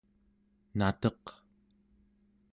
nateq 0.79 1.23